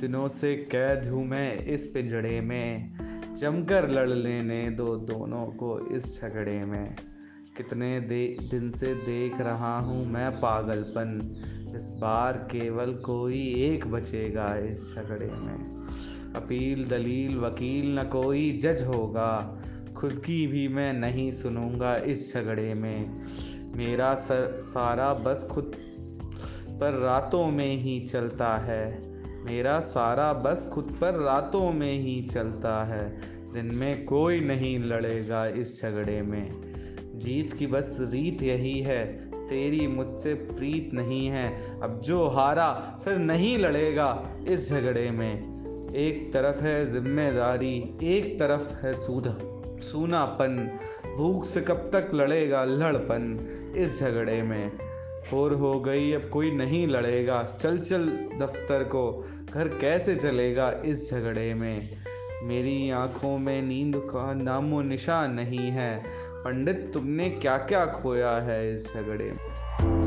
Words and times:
दिनों 0.00 0.28
से 0.28 0.56
कैद 0.56 1.08
हूँ 1.08 1.26
मैं 1.26 1.58
इस 1.58 1.86
पिंजड़े 1.86 2.40
में। 2.40 2.92
जमकर 3.36 3.90
लड़ 3.90 4.08
लेने 4.08 4.70
दो 4.70 4.96
दोनों 4.96 5.46
को 5.46 5.88
इस 5.96 6.22
झगड़े 6.22 6.64
में। 6.64 6.96
कितने 7.56 8.00
दे, 8.00 8.36
दिन 8.50 8.70
से 8.70 8.94
देख 8.94 9.40
रहा 9.40 9.78
हूँ 9.78 10.06
मैं 10.06 10.32
पागलपन। 10.32 11.20
इस 11.76 11.90
बार 12.00 12.32
केवल 12.32 12.92
कोई 12.92 13.54
एक 13.54 13.86
बचेगा 13.86 14.56
इस 14.56 14.94
झगड़े 14.94 15.26
में। 15.26 15.84
अपील, 16.36 16.88
दलील, 16.88 17.38
वकील, 17.38 17.98
न 17.98 18.02
कोई 18.02 18.58
जज 18.62 18.82
होगा। 18.82 19.62
खुद 19.96 20.12
की 20.12 20.46
भी 20.46 20.68
मैं 20.68 20.92
नहीं 20.92 21.32
सुनूँगा 21.32 21.96
इस 21.96 22.34
झगड़े 22.34 22.74
में। 22.74 23.22
मेरा 23.76 24.14
सर, 24.14 24.56
सारा 24.56 25.14
बस 25.14 25.48
खुद 25.50 25.72
पर 26.80 26.92
रातों 26.92 27.50
में 27.50 27.76
ही 27.76 28.00
चलता 28.00 28.56
है। 28.56 29.09
मेरा 29.44 29.80
सारा 29.80 30.32
बस 30.32 30.70
खुद 30.72 30.98
पर 31.00 31.14
रातों 31.14 31.72
में 31.72 31.92
ही 31.92 32.22
चलता 32.22 32.84
है। 32.84 33.20
दिन 33.52 33.66
में 33.66 34.04
कोई 34.04 34.40
नहीं 34.40 34.78
लड़ेगा 34.78 35.46
इस 35.46 35.82
झगड़े 35.82 36.22
में। 36.22 36.50
जीत 37.14 37.52
की 37.52 37.66
बस 37.66 37.96
रीत 38.00 38.42
यही 38.42 38.80
है, 38.80 39.30
तेरी 39.30 39.86
मुझसे 39.86 40.34
प्रीत 40.34 40.90
नहीं 40.94 41.26
है। 41.26 41.80
अब 41.80 42.00
जो 42.00 42.26
हारा 42.26 43.00
फिर 43.04 43.18
नहीं 43.18 43.58
लड़ेगा 43.58 44.30
इस 44.48 44.70
झगड़े 44.70 45.10
में। 45.10 45.60
एक 45.94 46.32
तरफ़ 46.32 46.60
है 46.60 46.86
ज़िम्मेदारी, 46.86 47.98
एक 48.02 48.38
तरफ़ 48.40 48.86
है 48.86 48.94
सूधा, 48.94 49.36
सूनापन। 49.80 50.78
भूख 51.16 51.44
से 51.44 51.60
कब 51.60 51.90
तक 51.94 52.10
लड़ेगा 52.14 52.64
लड़पन 52.64 53.24
इस 53.76 54.00
झगड़े 54.00 54.42
में। 54.42 54.89
और 55.34 55.54
हो 55.54 55.80
गई, 55.80 56.12
अब 56.12 56.28
कोई 56.28 56.50
नहीं 56.50 56.88
लड़ेगा। 56.88 57.56
चल 57.60 57.78
चल 57.78 58.06
दफ्तर 58.40 58.84
को, 58.84 59.24
घर 59.54 59.68
कैसे 59.68 60.16
चलेगा 60.16 60.82
इस 60.84 61.10
झगड़े 61.10 61.54
में? 61.54 61.88
मेरी 62.42 62.90
आँखों 62.90 63.38
में 63.38 63.62
नींद 63.62 63.96
का 63.96 64.34
नामो 64.34 64.82
निशान 64.82 65.32
नहीं 65.32 65.70
है। 65.70 66.04
पंडित, 66.44 66.90
तुमने 66.94 67.30
क्या 67.30 67.56
क्या 67.56 67.86
खोया 67.86 68.30
है 68.30 68.74
इस 68.74 68.94
झगड़े 68.94 69.24
में? 69.24 69.99